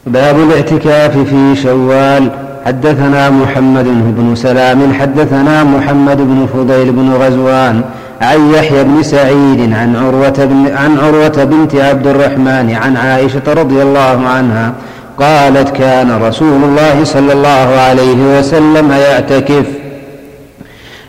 [0.05, 2.31] باب الاعتكاف في شوال.
[2.65, 7.81] حدثنا محمد بن سلام حدثنا محمد بن فضيل بن غزوان
[8.21, 13.81] عن يحيى بن سعيد عن عروة, بن عن عروة بنت عبد الرحمن عن عائشة رضي
[13.81, 14.73] الله عنها
[15.17, 19.65] قالت كان رسول الله صلى الله عليه وسلم يعتكف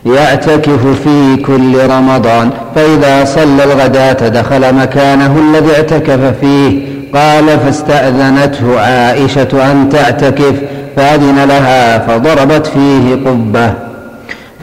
[0.05, 6.81] يعتكف في كل رمضان فإذا صلى الغداة دخل مكانه الذي اعتكف فيه
[7.13, 10.53] قال فاستأذنته عائشة أن تعتكف
[10.95, 13.92] فأذن لها فضربت فيه قبة.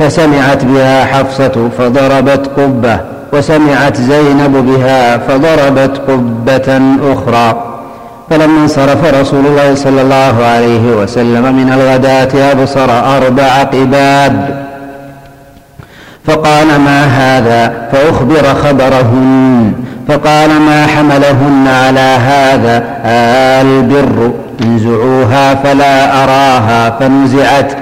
[0.01, 3.01] فسمعت بها حفصة فضربت قبة
[3.33, 6.81] وسمعت زينب بها فضربت قبة
[7.13, 7.67] أخرى.
[8.31, 14.65] فلما انصرف رسول الله صلى الله عليه وسلم من الغداة أبصر أربع قباب
[16.25, 19.73] فقال ما هذا؟ فأخبر خبرهن.
[20.09, 22.85] فقال ما حملهن على هذا؟
[23.63, 24.31] البر.
[24.63, 26.91] انزعوها فلا أراها.
[26.91, 27.73] فنزعت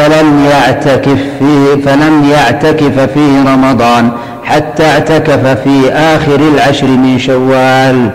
[0.00, 4.10] فلم يعتكف في فلم يعتكف في رمضان
[4.44, 8.10] حتى اعتكف في آخر العشر من شوال.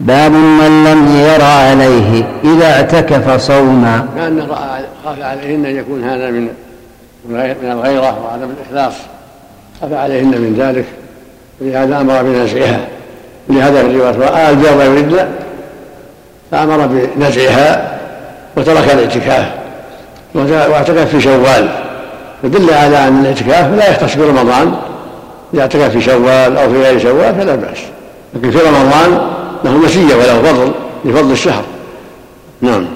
[0.00, 4.06] باب من لم ير عليه إذا اعتكف صوما.
[4.16, 4.46] كأن
[5.04, 6.48] خاف عليهن أن يكون هذا من
[7.28, 8.94] من الغيرة وعدم الإخلاص.
[9.80, 10.84] خاف عليهن من ذلك.
[11.60, 12.80] ولهذا أمر بنزعها.
[13.48, 15.28] ولهذا في الرواية رأى البر يريدن
[16.50, 16.86] فأمر
[17.16, 17.99] بنزعها.
[18.56, 19.46] وترك الاعتكاف
[20.34, 21.68] واعتكف في شوال.
[22.44, 24.74] يدل على أن الاعتكاف لا يختص برمضان.
[25.54, 27.78] إذا اعتكف في شوال أو في غير شوال فلا بأس.
[28.34, 29.20] لكن في رمضان
[29.64, 30.72] له مزية وله فضل
[31.04, 31.62] لفضل الشهر.
[32.60, 32.86] نعم.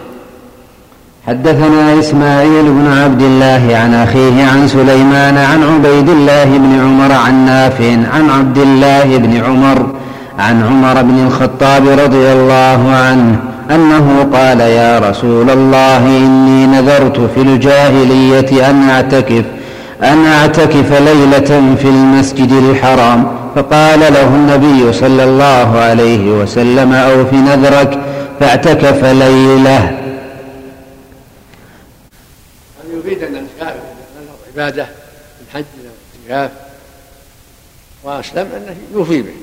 [1.26, 7.46] حدثنا إسماعيل بن عبد الله عن أخيه عن سليمان عن عبيد الله بن عمر عن
[7.46, 9.86] نافع عن عبد الله بن عمر
[10.38, 13.36] عن عمر بن الخطاب رضي الله عنه
[13.70, 19.44] أنه قال يا رسول الله إني نذرت في الجاهلية أن أعتكف
[20.02, 23.38] أن أعتكف ليلة في المسجد الحرام.
[23.54, 27.98] فقال له النبي صلى الله عليه وسلم أوف نذرك
[28.40, 29.78] فاعتكف ليلة.
[32.84, 33.80] أن يريد أن الكافر
[34.52, 34.86] عبادة
[35.48, 35.64] الحج
[36.28, 36.50] والاعتكاف
[38.04, 39.34] وأسلم أنه يوفي به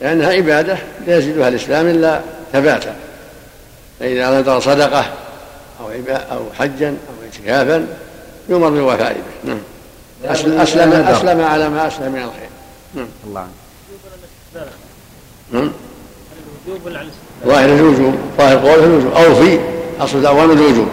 [0.00, 2.20] لأنها عبادة لا يزيدها الإسلام إلا
[2.52, 2.94] ثباتا.
[4.00, 5.04] فإذا نذر صدقة
[5.80, 7.86] أو أو حجا أو اعتكافا
[8.48, 9.50] يؤمر بالوفاء به.
[9.50, 9.58] نعم.
[10.24, 12.48] أسلم أسلم, أسلم على ما أسلم من الخير.
[12.94, 13.06] نعم.
[13.26, 13.46] الله
[15.52, 15.70] نعم.
[17.46, 18.14] ظاهر الوجوب.
[18.38, 19.12] ظاهر قوله الوجوب.
[19.12, 19.58] أو في
[20.00, 20.88] أصل دعوانا الوجوب.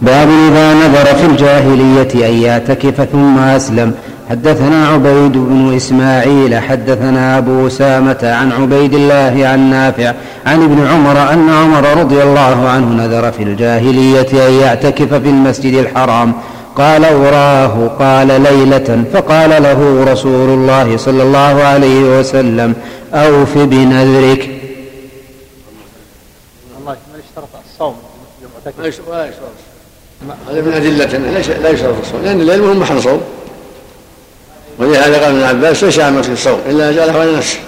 [0.00, 3.94] باب إذا نذر في الجاهلية أن يعتكف ثم أسلم.
[4.30, 10.14] حدثنا عبيد بن إسماعيل حدثنا أبو أسامة عن عبيد الله عن نافع
[10.46, 15.74] عن ابن عمر أن عمر رضي الله عنه نذر في الجاهلية أن يعتكف في المسجد
[15.74, 16.32] الحرام.
[16.76, 22.74] قال أراه قال ليلة فقال له رسول الله صلى الله عليه وسلم
[23.14, 24.50] أوف بنذرك.
[26.80, 27.94] الله من اشترط الصوم
[29.08, 29.46] ولا يشترط
[30.50, 31.18] هذا من أدلة
[31.62, 33.20] لا يشترط الصوم لأن الليل مهم محل صوم.
[34.78, 37.58] ولهذا قال ابن عباس ليس على في الصوم إلا جعله على نفسه.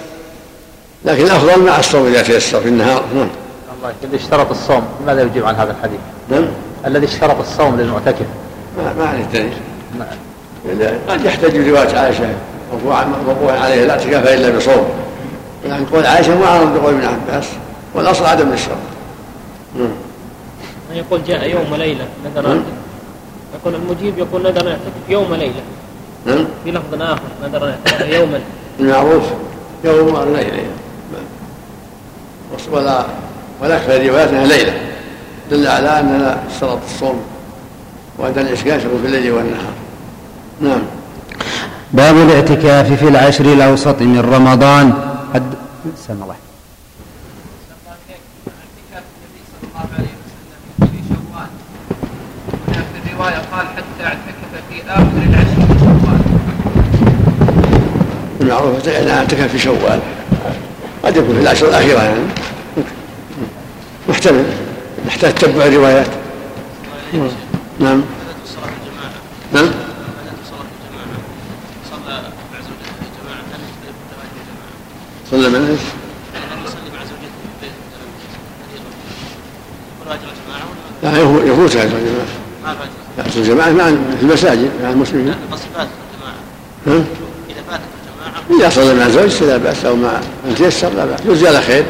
[1.05, 3.03] لكن الافضل مع الصوم إذا تيسر في النهار.
[3.15, 3.27] نعم.
[3.77, 6.47] الله الذي اشترط الصوم ماذا يجيب عن هذا الحديث؟ نعم.
[6.85, 8.25] الذي اشترط الصوم للمعتكف.
[8.77, 9.53] ما ما عليه دليل
[9.99, 10.93] نعم.
[11.09, 12.35] قد يحتج بروايه عائشة
[13.27, 14.89] موقوعا عليه لا اعتكاف إلا بصوم.
[15.65, 17.45] يعني قول عائشة معارض بقول ابن عباس
[17.93, 18.77] والأصل عدم الشرط
[19.75, 19.91] نعم.
[20.89, 22.63] من يقول جاء يوم وليلة نذر نعم.
[23.55, 25.61] يقول المجيب يقول نذر يعتكف يوم وليلة.
[26.25, 28.39] نعم؟ في لفظ آخر نذر يوما.
[28.79, 29.23] المعروف
[29.83, 30.63] يوم الليلة
[32.71, 33.05] ولا
[33.61, 34.73] والأكثر الروايات أنها ليلة.
[35.51, 37.21] دل على أننا اشترط الصوم
[38.17, 39.73] وأن الإشكال في الليل والنهار.
[40.61, 40.81] نعم.
[41.93, 44.93] باب الاعتكاف في العشر الأوسط من رمضان.
[45.33, 45.53] قد
[46.07, 46.35] سمع الله
[52.69, 55.61] في الرواية قال حتى اعتكف في آخر العشر
[58.51, 59.99] المعروف اعتكف في شوال.
[61.03, 62.03] قد يكون في العشر الأخيرة.
[62.03, 62.19] يعني
[64.09, 64.45] محتمل.
[65.07, 66.07] نحتاج تتبع الروايات.
[67.79, 68.01] نعم.
[69.53, 69.71] نعم.
[75.31, 75.79] صلى من إيش؟
[81.03, 82.77] لا يفوت اجر الجماعة.
[83.19, 85.35] اجر الجماعة مع في المساجد مع المسلمين.
[85.51, 85.87] قصد اذا
[86.85, 87.20] فات
[88.59, 90.11] إذا صلى مع زوج فلا بأس أو مع
[90.47, 91.19] من تيسر لا بأس.
[91.25, 91.83] يجزي على خير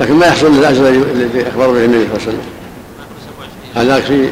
[0.00, 2.40] لكن ما يحصل الأجر الذي أخبر به النبي صلى الله عليه وسلم.
[3.74, 4.28] هذاك في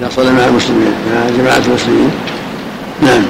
[0.00, 2.10] إذا صلى مع المسلمين مع جماعة المسلمين.
[3.02, 3.22] نعم.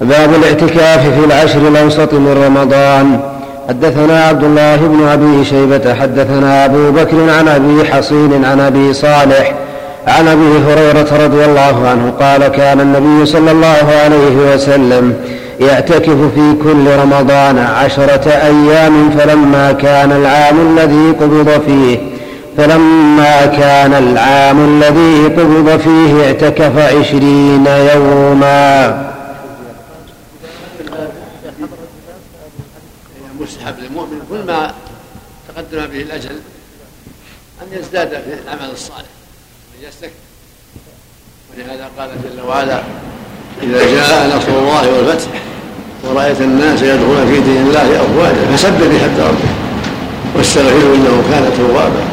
[0.00, 3.20] باب الاعتكاف في العشر الأوسط من رمضان.
[3.68, 9.54] حدثنا عبد الله بن أبي شيبة حدثنا أبو بكر عن أبي حصين عن أبي صالح
[10.06, 15.24] عن أبي هريرة رضي الله عنه قال كان النبي صلى الله عليه وسلم
[15.60, 21.98] يعتكف في كل رمضان عشرة أيام فلما كان العام الذي قبض فيه
[22.56, 29.10] فلما كان العام الذي قبض فيه اعتكف عشرين يوما.
[33.40, 34.74] مستحب للمؤمن كل ما
[35.48, 36.40] تقدم به الأجل
[37.62, 39.19] أن يزداد في العمل الصالح.
[39.90, 40.12] يستكبر
[41.50, 42.80] ولهذا قال جل وعلا
[43.62, 45.30] إذا جاء نصر الله والفتح
[46.04, 49.54] ورأيت الناس يدخلون في دين الله أفواجا فسبح بحمد ربك
[50.36, 52.04] واستغفره إنه كان توابا.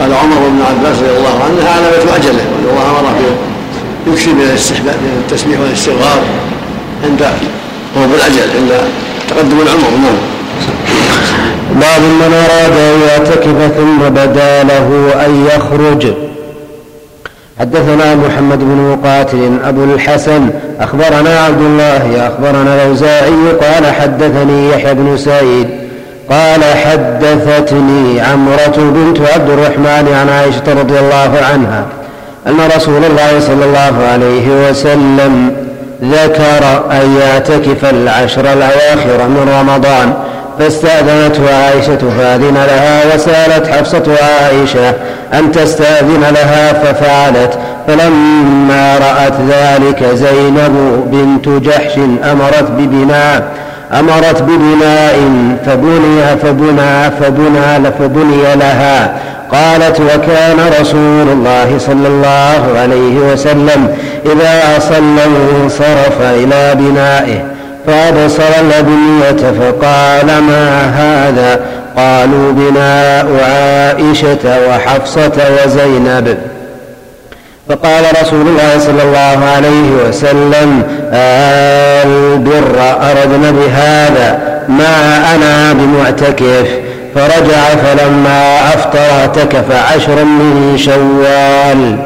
[0.00, 3.36] قال عمر بن عباس رضي الله عنه علامة أجله وأن الله أمره
[4.06, 6.22] يكشف من الاستحباب من التسبيح والاستغفار
[7.04, 7.22] عند
[7.96, 8.72] قرب الأجل عند
[9.28, 9.90] تقدم العمر.
[10.02, 10.18] نعم.
[11.80, 16.14] باب من أراد أن يعتكف ثم بدا له أن يخرج.
[17.60, 25.16] حدثنا محمد بن مقاتل أبو الحسن أخبرنا عبد الله أخبرنا الأوزاعي قال حدثني يحيى بن
[25.16, 25.68] سعيد
[26.30, 31.86] قال حدثتني عمرة بنت عبد الرحمن عن عائشة رضي الله عنها
[32.46, 35.52] أن رسول الله صلى الله عليه وسلم
[36.02, 40.14] ذكر أن يعتكف العشر الأواخر من رمضان
[40.58, 44.94] فاستأذنته عائشة فأذن لها وسألت حفصة عائشة
[45.34, 51.98] أن تستأذن لها ففعلت فلما رأت ذلك زينب بنت جحش
[52.32, 53.48] أمرت ببناء
[53.92, 55.16] أمرت ببناء
[55.66, 59.12] فبني فبنى فبنى فبني لها.
[59.52, 65.24] قالت وكان رسول الله صلى الله عليه وسلم إذا صلى
[65.62, 67.55] انصرف إلى بنائه.
[67.86, 71.60] فأبصر الأبنية فقال ما هذا.
[71.96, 76.38] قالوا بناء عائشة وحفصة وزينب.
[77.68, 80.82] فقال رسول الله صلى الله عليه وسلم
[82.04, 86.68] البر أردنا بهذا ما أنا بمعتكف.
[87.14, 91.96] فرجع فلما أفطر اعتكف عشر من شوال.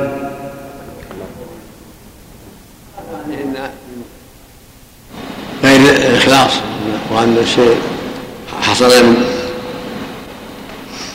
[5.65, 6.51] غير الإخلاص
[7.11, 7.77] وأن الشيء
[8.63, 8.93] حصل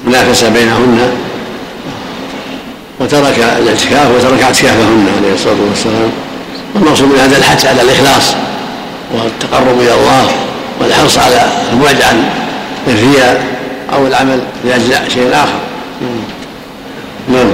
[0.07, 0.99] منافسة بينهن
[2.99, 6.11] وترك الاعتكاف وترك اعتكافهن عليه الصلاة والسلام.
[6.75, 8.35] والمقصود من هذا الحث على الإخلاص
[9.13, 10.27] والتقرب إلى الله
[10.81, 11.41] والحرص على
[11.73, 12.23] البعد عن
[12.87, 13.45] الرياء
[13.93, 15.59] أو العمل لأجل شيء آخر.
[17.29, 17.51] نعم.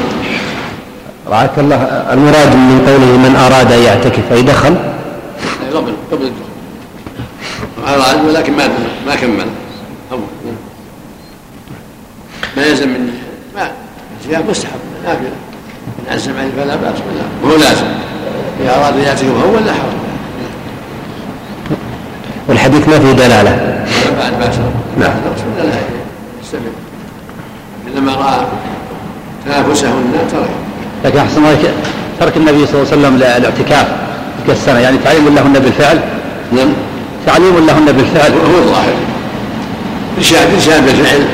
[1.29, 1.75] رعاك الله.
[2.13, 4.75] المراد من قوله من أراد أن يعتكف أي دخل؟
[5.73, 6.50] قبل قبل الدخول.
[7.87, 8.67] اراد ولكن ما
[9.07, 9.45] ما كمل.
[10.11, 10.21] اول
[12.57, 13.13] ما يلزم من
[13.55, 13.71] ما
[14.25, 14.79] الاعتكاف مستحب.
[15.05, 15.29] نافله
[15.99, 17.85] ان عزم عليه فلا باس ولا هو لازم.
[18.61, 20.01] إذا أراد أن يعتكف هو ولا حرج
[22.47, 23.85] والحديث ما فيه دلالة.
[24.19, 24.55] بعد باس
[24.97, 25.13] نعم.
[25.57, 25.63] لا
[26.43, 26.61] يستمر
[27.87, 28.45] إنما رأى
[29.45, 30.49] تنافسهن ترك.
[31.05, 31.57] لكن أحسن الله
[32.19, 33.87] ترك النبي صلى الله عليه وسلم الاعتكاف
[34.37, 34.79] تلك السنة.
[34.79, 35.99] يعني تعليم لهن بالفعل؟
[36.51, 36.73] نعم.
[37.25, 38.31] تعليم لهن بالفعل.
[38.31, 38.93] هو الظاهر
[40.17, 41.25] ارشاد ارشاد بالفعل.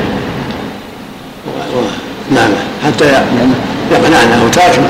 [2.34, 2.50] نعم.
[2.86, 3.04] حتى
[3.92, 4.80] يقنعنا أو ترك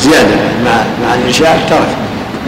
[0.00, 0.34] زيادة
[0.64, 0.70] مع
[1.06, 1.88] مع الارشاد ترك.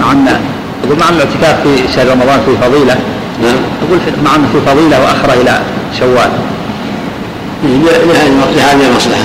[0.01, 0.41] مع ان
[0.85, 2.97] أقول مع الاعتكاف في شهر رمضان في فضيلة.
[3.43, 3.57] نعم.
[3.87, 5.61] أقول مع أنه في فضيلة واخره إلى
[5.99, 6.31] شوال.
[8.57, 9.25] لهذه المصلحه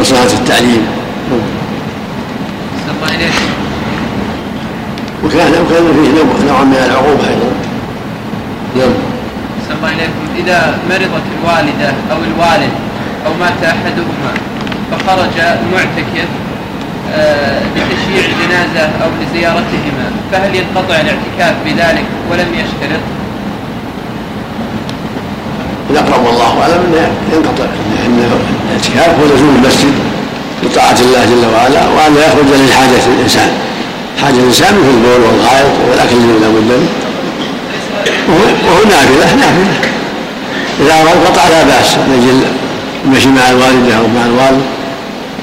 [0.00, 0.86] مصلحة؟ التعليم.
[5.24, 6.08] وكان وكان فيه
[6.50, 7.50] نوع من العقوبة أيضا.
[8.76, 8.94] نعم
[9.78, 12.72] الله إليكم إذا مرضت الوالدة أو الوالد
[13.26, 14.32] أو مات أحدهما
[14.90, 16.28] فخرج المعتكف
[17.14, 23.00] آه، لتشييع الجنازة أو لزيارتهما فهل ينقطع الاعتكاف بذلك ولم يشترط؟
[25.90, 28.30] الأقرب والله أعلم أنه ينقطع لأن
[28.68, 29.94] الاعتكاف هو لزوم المسجد
[30.62, 33.67] لطاعة الله جل وعلا وأن لا يخرج لحاجة الإنسان.
[34.22, 36.88] حاجة الإنسان مثل البول والغائط والأكل الذي لا بد منه
[38.28, 39.88] وهو نافلة نافلة
[40.80, 42.52] إذا انقطع لا بأس من أجل
[43.04, 44.62] المشي مع الوالدة أو مع الوالد.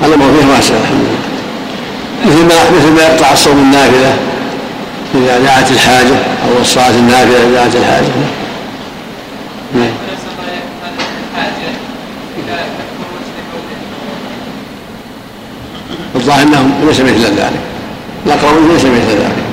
[0.05, 1.25] الأمر فيه واسع الحمد لله.
[2.25, 4.13] مثل ما مثل ما يقطع الصوم النافلة
[5.15, 6.15] إذا دعت الحاجة
[6.45, 8.07] أو الصلاة النافلة إذا دعت الحاجة.
[9.75, 9.89] نعم.
[16.15, 17.74] الظاهر أنهم ليس مثل ذلك.
[18.25, 19.45] الاقربون ليس مثل ذلك.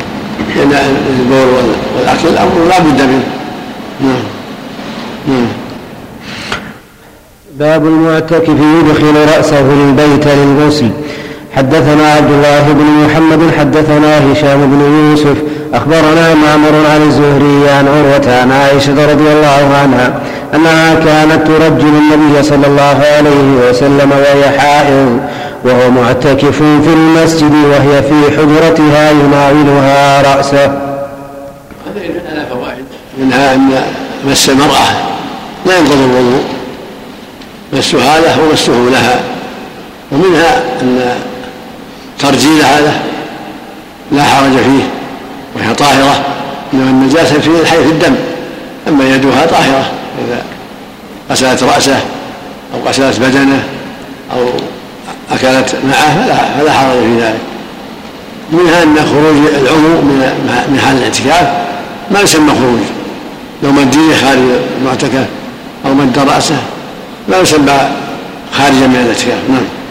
[0.57, 1.65] لأن البول
[1.97, 3.23] والأكل الامر لا بد منه.
[4.01, 4.23] نعم.
[5.29, 5.47] نعم.
[7.59, 10.91] باب المعتكف يدخل رأسه البيت للغسل.
[11.57, 15.37] حدثنا عبد الله بن محمد حدثنا هشام بن يوسف.
[15.75, 20.21] أخبرنا معمر عن الزهري عن عروة عن عائشة رضي الله عنها
[20.55, 25.21] أنها كانت ترجل النبي صلى الله عليه وسلم وهي حائض.
[25.65, 30.65] وهو معتكف في المسجد وهي في حجرتها يناولها رأسه.
[31.87, 32.85] هذه فوائد.
[33.19, 33.83] منها أن
[34.31, 34.87] مس المرأة.
[35.67, 36.43] لا ينقض الوضوء.
[37.73, 39.21] مسها له ومسه لها.
[40.13, 41.17] ومنها أن
[42.19, 42.95] ترجيل هذا
[44.13, 44.85] لا حرج فيه.
[45.57, 46.25] وهي طاهرة.
[46.75, 48.15] إنما النجاسة في حيث الدم.
[48.89, 49.91] أما يدها طاهرة.
[50.27, 50.43] إذا
[51.31, 52.01] غسلت رأسه
[52.75, 53.65] أو غسلت بدنه
[54.33, 54.47] أو
[55.33, 57.41] أكلت معه فلا, فلا حرج في ذلك.
[58.53, 60.03] منها أن خروج العضو
[60.69, 61.49] من حال الاعتكاف
[62.11, 62.81] ما يسمى خروج.
[63.63, 64.39] لو مد خارج
[64.81, 65.27] المعتكف
[65.87, 66.57] أو مد رأسه
[67.29, 67.79] لا يسمى
[68.53, 69.39] خارجا من الاعتكاف.
[69.49, 69.82] نعم.